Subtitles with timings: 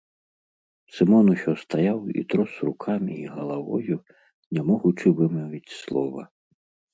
[0.93, 3.95] Сымон усё стаяў і трос рукамі і галавою,
[4.59, 6.21] не могучы вымавіць слова.